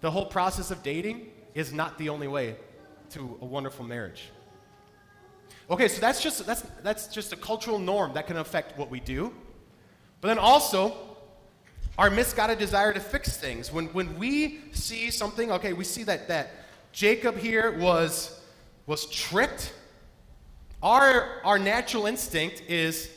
[0.00, 2.56] The whole process of dating is not the only way
[3.10, 4.30] to a wonderful marriage.
[5.70, 9.00] Okay, so that's just, that's, that's just a cultural norm that can affect what we
[9.00, 9.32] do.
[10.20, 10.94] But then also,
[11.96, 13.72] our misguided desire to fix things.
[13.72, 16.50] When, when we see something, okay, we see that, that
[16.92, 18.40] Jacob here was,
[18.86, 19.72] was tricked.
[20.82, 23.10] Our, our natural instinct is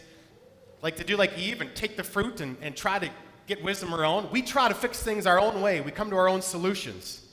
[0.81, 3.09] like to do like Eve and take the fruit and, and try to
[3.47, 4.29] get wisdom our own.
[4.31, 5.81] We try to fix things our own way.
[5.81, 7.25] We come to our own solutions.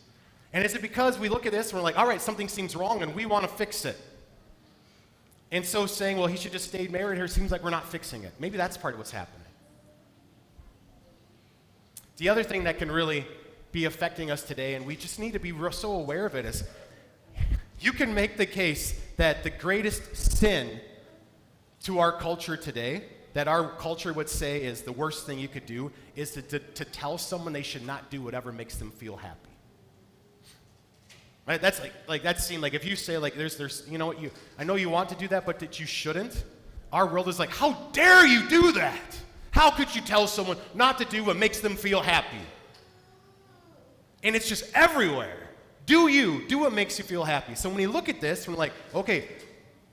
[0.53, 2.75] And is it because we look at this and we're like, all right, something seems
[2.75, 4.01] wrong and we want to fix it?
[5.55, 8.25] And so saying, well, he should just stay married here seems like we're not fixing
[8.25, 8.33] it.
[8.41, 9.47] Maybe that's part of what's happening.
[12.17, 13.25] The other thing that can really
[13.71, 16.65] be affecting us today, and we just need to be so aware of it, is
[17.79, 20.81] you can make the case that the greatest sin
[21.85, 25.67] to our culture today, that our culture would say is the worst thing you could
[25.67, 29.17] do, is to, to, to tell someone they should not do whatever makes them feel
[29.17, 29.54] happy.
[31.47, 31.61] Right?
[31.61, 34.21] That's like, like that seemed like if you say like there's there's you know what
[34.21, 36.45] you I know you want to do that but that you shouldn't.
[36.93, 39.19] Our world is like, how dare you do that?
[39.51, 42.41] How could you tell someone not to do what makes them feel happy?
[44.23, 45.51] And it's just everywhere.
[45.87, 47.55] Do you do what makes you feel happy?
[47.55, 49.29] So when you look at this, we're like, okay,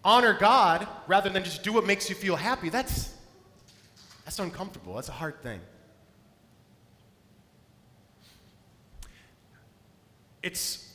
[0.05, 2.69] honor God rather than just do what makes you feel happy.
[2.69, 3.13] That's
[4.23, 4.95] that's uncomfortable.
[4.95, 5.59] That's a hard thing.
[10.41, 10.90] It's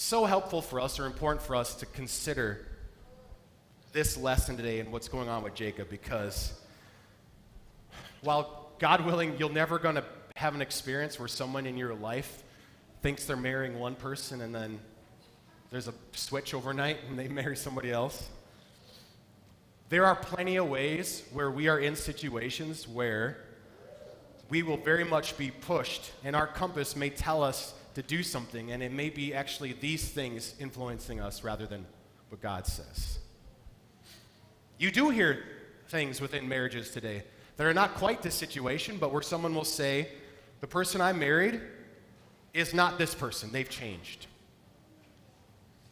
[0.00, 2.66] so helpful for us or important for us to consider
[3.92, 6.54] this lesson today and what's going on with Jacob because
[8.22, 10.04] while God willing, you're never going to
[10.36, 12.42] have an experience where someone in your life
[13.02, 14.80] thinks they're marrying one person and then
[15.70, 18.30] there's a switch overnight and they marry somebody else.
[19.90, 23.36] There are plenty of ways where we are in situations where
[24.48, 28.72] we will very much be pushed, and our compass may tell us to do something,
[28.72, 31.84] and it may be actually these things influencing us rather than
[32.28, 33.18] what God says.
[34.78, 35.44] You do hear
[35.88, 37.24] things within marriages today
[37.56, 40.08] that are not quite this situation, but where someone will say,
[40.60, 41.60] The person I married
[42.54, 44.26] is not this person, they've changed.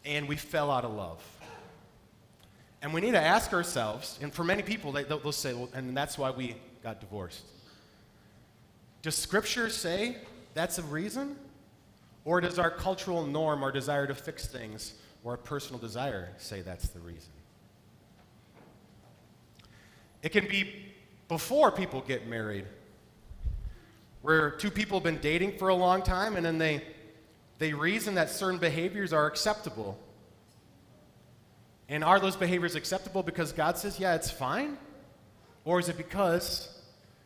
[0.05, 1.23] And we fell out of love.
[2.81, 5.69] And we need to ask ourselves, and for many people, they, they'll, they'll say, well,
[5.75, 7.43] and that's why we got divorced.
[9.03, 10.17] Does Scripture say
[10.55, 11.37] that's a reason?
[12.29, 14.93] Or does our cultural norm, our desire to fix things,
[15.25, 17.31] or our personal desire say that's the reason?
[20.23, 20.93] It can be
[21.29, 22.67] before people get married,
[24.21, 26.85] where two people have been dating for a long time and then they,
[27.57, 29.99] they reason that certain behaviors are acceptable.
[31.89, 34.77] And are those behaviors acceptable because God says, yeah, it's fine?
[35.65, 36.79] Or is it because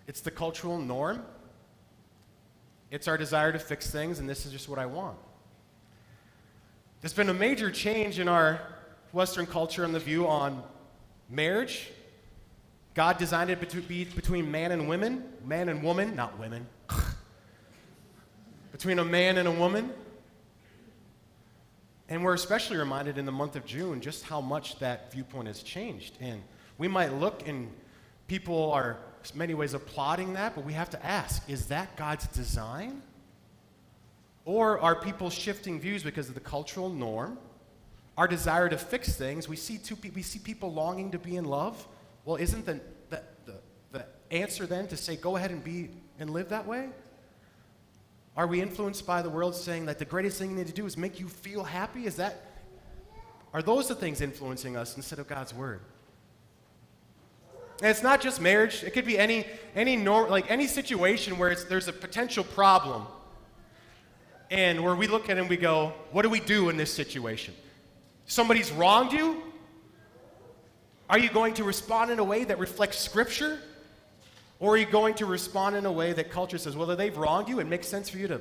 [0.07, 1.25] it's the cultural norm?
[2.93, 5.17] It's our desire to fix things, and this is just what I want.
[7.01, 8.61] There's been a major change in our
[9.13, 10.63] Western culture and the view on
[11.31, 11.91] marriage.
[12.93, 16.67] God designed it to be between man and women, man and woman, not women.
[18.73, 19.91] between a man and a woman.
[22.11, 25.63] And we're especially reminded in the month of June just how much that viewpoint has
[25.63, 26.19] changed.
[26.21, 26.43] And
[26.77, 27.71] we might look and
[28.29, 28.99] people are
[29.35, 33.03] many ways applauding that, but we have to ask is that God's design?
[34.45, 37.39] Or are people shifting views because of the cultural norm?
[38.17, 41.45] Our desire to fix things, we see, two, we see people longing to be in
[41.45, 41.87] love.
[42.25, 43.55] Well, isn't the, the, the,
[43.93, 46.89] the answer then to say, go ahead and be and live that way?
[48.37, 50.87] Are we influenced by the world saying that the greatest thing you need to do
[50.87, 52.07] is make you feel happy?
[52.07, 52.43] Is that,
[53.53, 55.81] are those the things influencing us instead of God's word?
[57.83, 58.85] And it's not just marriage.
[58.85, 63.09] It could be any, any nor, like any situation where there's a potential problem.
[64.53, 66.95] And where we look at it and we go, what do we do in this
[66.95, 67.55] situation?
[68.27, 69.43] Somebody's wronged you?
[71.11, 73.59] Are you going to respond in a way that reflects Scripture?
[74.61, 77.49] Or are you going to respond in a way that culture says, well, they've wronged
[77.49, 78.41] you, it makes sense for you to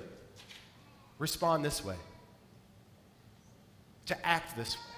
[1.17, 1.95] respond this way,
[4.05, 4.90] to act this way?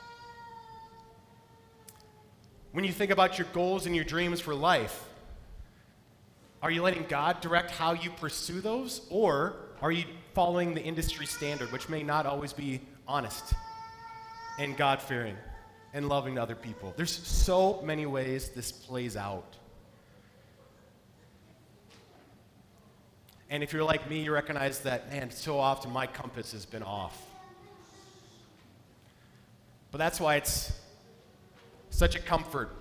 [2.74, 5.06] When you think about your goals and your dreams for life,
[6.64, 9.02] are you letting God direct how you pursue those?
[9.12, 13.54] Or are you following the industry standard, which may not always be honest
[14.58, 15.38] and God fearing
[15.94, 16.96] and loving to other people?
[16.98, 19.56] There's so many ways this plays out.
[23.52, 26.82] And if you're like me, you recognize that, man, so often my compass has been
[26.82, 27.22] off.
[29.92, 30.72] But that's why it's
[31.94, 32.72] such a comfort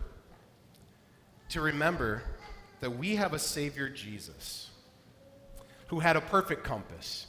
[1.50, 2.22] to remember
[2.80, 4.70] that we have a Savior, Jesus,
[5.88, 7.26] who had a perfect compass.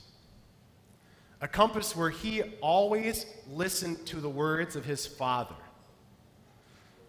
[1.41, 5.55] A compass where he always listened to the words of his Father.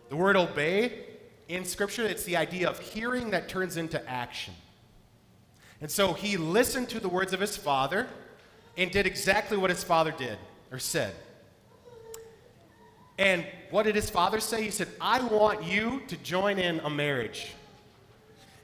[0.08, 1.04] The word obey
[1.46, 4.54] in Scripture, it's the idea of hearing that turns into action.
[5.80, 8.08] And so he listened to the words of his father
[8.76, 10.36] and did exactly what his father did
[10.72, 11.14] or said.
[13.18, 14.62] And what did his father say?
[14.62, 17.52] He said, I want you to join in a marriage.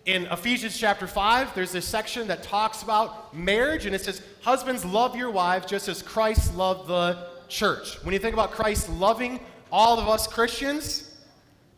[0.07, 4.85] In Ephesians chapter 5, there's this section that talks about marriage, and it says, Husbands,
[4.85, 8.03] love your wives just as Christ loved the church.
[8.03, 9.41] When you think about Christ loving
[9.71, 11.19] all of us Christians,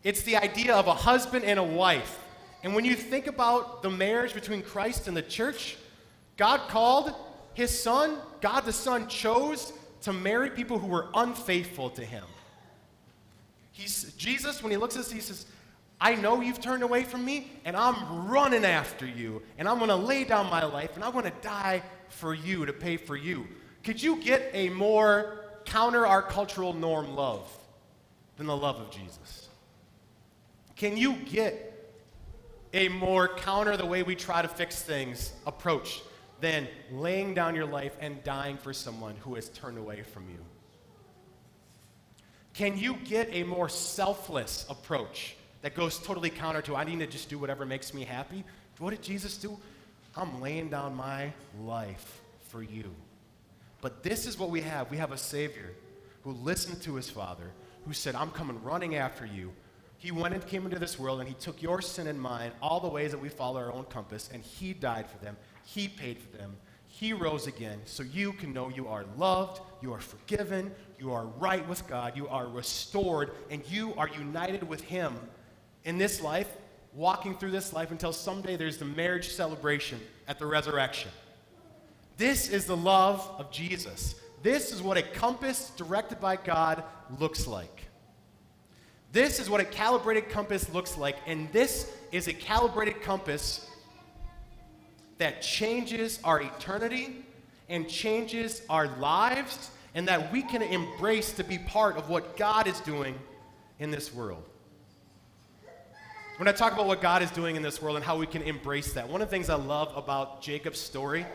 [0.04, 2.20] it's the idea of a husband and a wife.
[2.62, 5.76] And when you think about the marriage between Christ and the church,
[6.36, 7.14] God called
[7.54, 12.24] his son, God the Son chose to marry people who were unfaithful to him.
[13.72, 15.46] He's, Jesus, when he looks at us, he says,
[16.00, 19.88] I know you've turned away from me, and I'm running after you, and I'm going
[19.88, 23.16] to lay down my life, and I'm going to die for you to pay for
[23.16, 23.46] you.
[23.82, 27.48] Could you get a more counter our cultural norm love
[28.36, 29.48] than the love of Jesus?
[30.76, 31.68] Can you get
[32.74, 36.02] a more counter the way we try to fix things approach
[36.40, 40.38] than laying down your life and dying for someone who has turned away from you?
[42.54, 47.06] Can you get a more selfless approach that goes totally counter to I need to
[47.06, 48.44] just do whatever makes me happy?
[48.78, 49.58] What did Jesus do?
[50.16, 52.94] I'm laying down my life for you.
[53.80, 54.90] But this is what we have.
[54.90, 55.72] We have a Savior
[56.22, 57.50] who listened to his Father,
[57.86, 59.52] who said, I'm coming running after you.
[59.98, 62.80] He went and came into this world and he took your sin and mine, all
[62.80, 65.36] the ways that we follow our own compass, and he died for them.
[65.64, 66.56] He paid for them.
[66.88, 70.72] He rose again so you can know you are loved, you are forgiven,
[71.02, 75.16] you are right with God, you are restored, and you are united with Him
[75.84, 76.48] in this life,
[76.94, 81.10] walking through this life until someday there's the marriage celebration at the resurrection.
[82.18, 84.14] This is the love of Jesus.
[84.44, 86.84] This is what a compass directed by God
[87.18, 87.86] looks like.
[89.10, 93.68] This is what a calibrated compass looks like, and this is a calibrated compass
[95.18, 97.24] that changes our eternity
[97.68, 102.66] and changes our lives, and that we can embrace to be part of what God
[102.66, 103.18] is doing
[103.78, 104.44] in this world.
[106.38, 108.42] When I talk about what God is doing in this world and how we can
[108.42, 111.26] embrace that, one of the things I love about Jacob's story,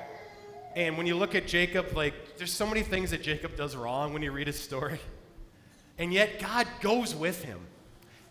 [0.75, 4.11] and when you look at Jacob, like, there's so many things that Jacob does wrong
[4.11, 4.99] when you read his story,
[5.97, 7.59] and yet God goes with him.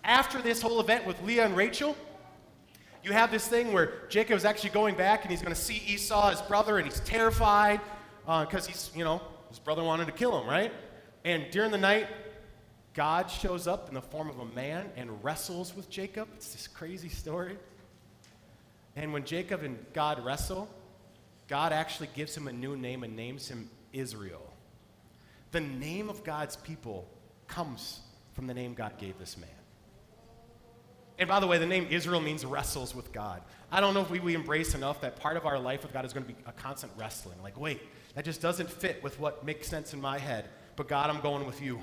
[0.02, 1.96] After this whole event with Leah and Rachel,
[3.02, 5.82] you have this thing where Jacob is actually going back and he's going to see
[5.86, 7.80] Esau, his brother, and he's terrified
[8.24, 10.72] because uh, he's, you know, his brother wanted to kill him, right?
[11.24, 12.06] And during the night,
[12.94, 16.28] God shows up in the form of a man and wrestles with Jacob.
[16.36, 17.58] It's this crazy story.
[18.96, 20.68] And when Jacob and God wrestle,
[21.48, 24.52] God actually gives him a new name and names him Israel.
[25.52, 27.06] The name of God's people
[27.46, 28.00] comes
[28.34, 29.48] from the name God gave this man.
[31.18, 33.42] And by the way, the name Israel means wrestles with God.
[33.72, 36.04] I don't know if we, we embrace enough that part of our life with God
[36.04, 37.36] is going to be a constant wrestling.
[37.42, 37.80] Like, wait,
[38.16, 40.46] that just doesn't fit with what makes sense in my head.
[40.74, 41.80] But God, I'm going with you.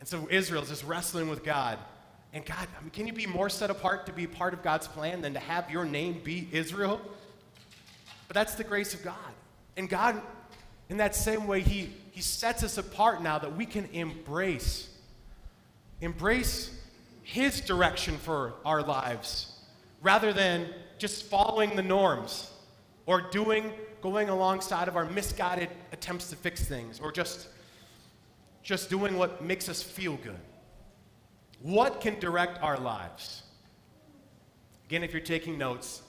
[0.00, 1.78] And so Israel is just wrestling with God.
[2.34, 4.86] And God, I mean, can you be more set apart to be part of God's
[4.86, 7.00] plan than to have your name be Israel?
[8.28, 9.14] But that's the grace of God.
[9.78, 10.20] And God,
[10.90, 14.90] in that same way, He, he sets us apart now that we can embrace.
[16.02, 16.70] Embrace
[17.26, 19.52] his direction for our lives
[20.00, 22.48] rather than just following the norms
[23.04, 23.72] or doing
[24.02, 27.48] going alongside of our misguided attempts to fix things or just
[28.62, 30.40] just doing what makes us feel good.
[31.62, 33.42] What can direct our lives?
[34.86, 36.02] Again if you're taking notes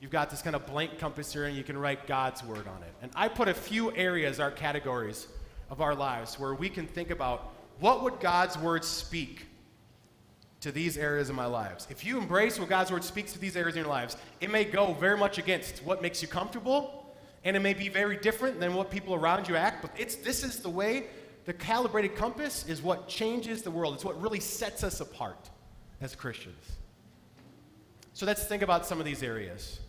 [0.00, 2.82] you've got this kind of blank compass here and you can write god's word on
[2.82, 2.94] it.
[3.02, 5.28] And i put a few areas our categories
[5.70, 9.46] of our lives where we can think about what would god's word speak
[10.62, 11.88] to these areas of my lives.
[11.90, 14.64] If you embrace what God's word speaks to these areas in your lives, it may
[14.64, 17.01] go very much against what makes you comfortable,
[17.44, 20.44] and it may be very different than what people around you act, but it's this
[20.44, 21.06] is the way
[21.44, 23.94] the calibrated compass is what changes the world.
[23.94, 25.50] It's what really sets us apart
[26.00, 26.72] as Christians.
[28.12, 29.80] So let's think about some of these areas.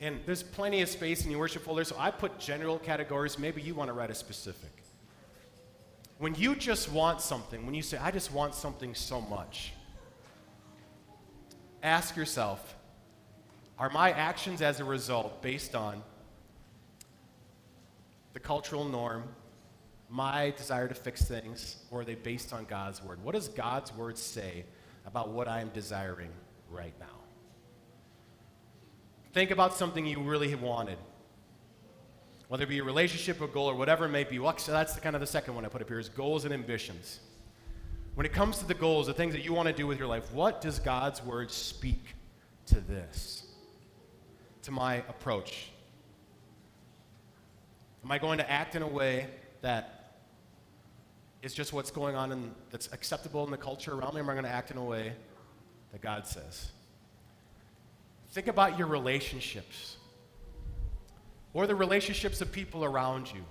[0.00, 3.38] And there's plenty of space in your worship folder, so I put general categories.
[3.38, 4.70] Maybe you want to write a specific.
[6.18, 9.72] When you just want something, when you say, I just want something so much,
[11.84, 12.74] ask yourself,
[13.78, 16.02] are my actions as a result based on
[18.32, 19.24] the cultural norm,
[20.08, 23.22] my desire to fix things, or are they based on God's word?
[23.24, 24.64] What does God's word say
[25.06, 26.30] about what I am desiring
[26.70, 27.06] right now?
[29.32, 30.98] Think about something you really have wanted
[32.52, 34.38] whether it be a relationship, a goal, or whatever it may be.
[34.38, 36.44] Well, so that's the, kind of the second one I put up here is goals
[36.44, 37.20] and ambitions.
[38.14, 40.06] When it comes to the goals, the things that you want to do with your
[40.06, 42.14] life, what does God's word speak
[42.66, 43.46] to this?
[44.64, 45.71] To my approach?
[48.04, 49.28] Am I going to act in a way
[49.60, 50.16] that
[51.42, 54.20] is just what's going on and that's acceptable in the culture around me?
[54.20, 55.12] Or am I going to act in a way
[55.92, 56.72] that God says?
[58.30, 59.96] Think about your relationships
[61.54, 63.44] or the relationships of people around you.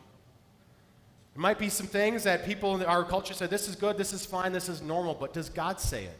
[1.33, 4.11] There might be some things that people in our culture say, this is good, this
[4.11, 6.17] is fine, this is normal, but does God say it?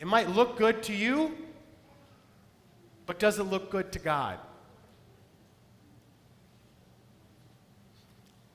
[0.00, 1.36] It might look good to you,
[3.06, 4.38] but does it look good to God?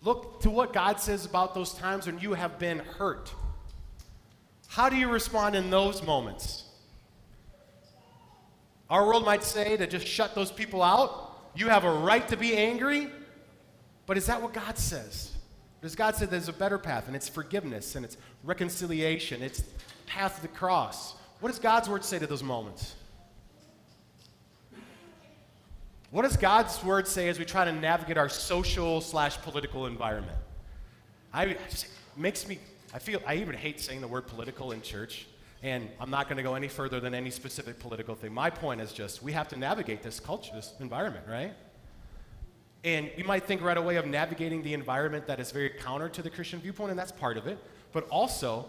[0.04, 3.34] Look to what God says about those times when you have been hurt.
[4.68, 6.64] How do you respond in those moments?
[8.90, 11.38] Our world might say to just shut those people out.
[11.56, 13.10] You have a right to be angry.
[14.06, 15.32] But is that what God says?
[15.82, 19.64] Does God say there's a better path and it's forgiveness and it's reconciliation, it's
[20.06, 21.16] path of the cross?
[21.40, 22.96] What does God's word say to those moments?
[26.12, 30.38] What does God's word say as we try to navigate our social slash political environment?
[31.34, 31.88] I just
[32.18, 32.60] makes me
[32.94, 35.26] I feel I even hate saying the word political in church,
[35.64, 38.34] and I'm not going to go any further than any specific political thing.
[38.34, 41.54] My point is just we have to navigate this culture, this environment, right?
[42.84, 46.22] And you might think right away of navigating the environment that is very counter to
[46.22, 47.58] the Christian viewpoint, and that's part of it.
[47.94, 48.66] But also,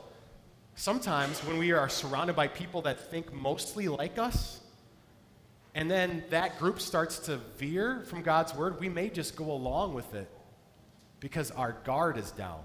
[0.76, 4.60] sometimes when we are surrounded by people that think mostly like us,
[5.74, 9.94] and then that group starts to veer from God's word, we may just go along
[9.94, 10.28] with it
[11.20, 12.60] because our guard is down.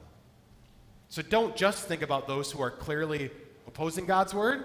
[1.10, 3.32] So don't just think about those who are clearly
[3.66, 4.64] opposing God's word.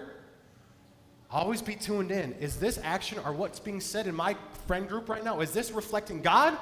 [1.31, 2.33] Always be tuned in.
[2.35, 4.37] Is this action or what's being said in my
[4.67, 6.59] friend group right now, is this reflecting God?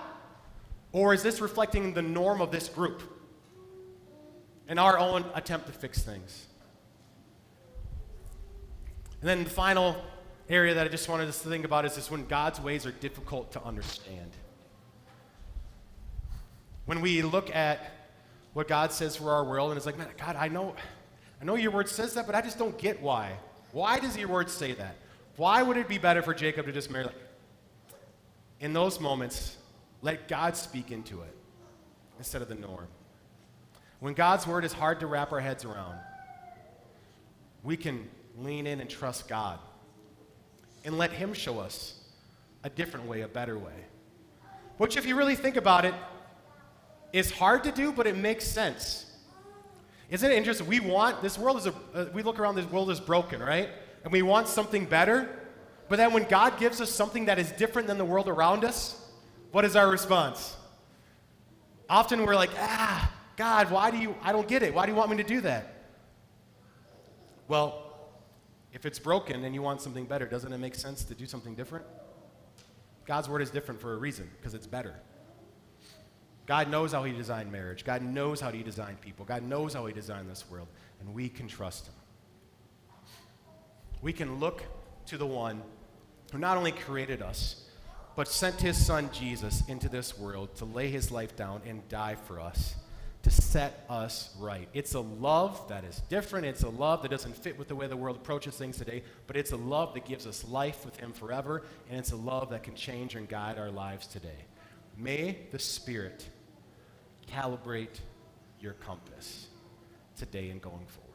[0.93, 3.03] Or is this reflecting the norm of this group
[4.69, 6.47] and our own attempt to fix things?
[9.21, 9.97] And then the final
[10.51, 12.91] area that I just wanted us to think about is this when God's ways are
[12.91, 14.33] difficult to understand.
[16.87, 17.93] When we look at
[18.53, 20.75] what God says for our world and it's like, man, God, I know,
[21.41, 23.37] I know your word says that, but I just don't get why.
[23.71, 24.97] Why does your word say that?
[25.37, 27.07] Why would it be better for Jacob to just marry?
[28.59, 29.57] In those moments,
[30.03, 31.37] let God speak into it
[32.19, 32.89] instead of the norm.
[34.01, 35.97] When God's word is hard to wrap our heads around,
[37.63, 39.61] we can lean in and trust God
[40.85, 41.95] and let Him show us
[42.65, 43.87] a different way, a better way.
[44.77, 45.95] Which, if you really think about it,
[47.13, 49.07] is hard to do, but it makes sense.
[50.11, 50.67] Isn't it interesting?
[50.67, 51.75] We want this world is a.
[51.95, 52.57] Uh, we look around.
[52.57, 53.69] This world is broken, right?
[54.03, 55.29] And we want something better.
[55.89, 59.09] But then when God gives us something that is different than the world around us,
[59.51, 60.57] what is our response?
[61.89, 64.15] Often we're like, ah, God, why do you?
[64.23, 64.73] I don't get it.
[64.73, 65.75] Why do you want me to do that?
[67.49, 67.90] Well,
[68.73, 71.55] if it's broken and you want something better, doesn't it make sense to do something
[71.55, 71.85] different?
[73.07, 74.95] God's word is different for a reason, because it's better.
[76.47, 77.85] God knows how He designed marriage.
[77.85, 79.25] God knows how He designed people.
[79.25, 80.69] God knows how He designed this world,
[81.01, 81.95] and we can trust Him.
[84.03, 84.63] We can look
[85.07, 85.63] to the one
[86.33, 87.65] who not only created us,
[88.17, 92.15] but sent His Son Jesus into this world to lay His life down and die
[92.15, 92.77] for us
[93.23, 94.69] to set us right.
[94.73, 96.47] It's a love that is different.
[96.47, 99.37] It's a love that doesn't fit with the way the world approaches things today, but
[99.37, 102.63] it's a love that gives us life with Him forever, and it's a love that
[102.63, 104.47] can change and guide our lives today.
[104.97, 106.27] May the Spirit
[107.31, 108.01] calibrate
[108.61, 109.49] your compass
[110.17, 111.10] today and going forward.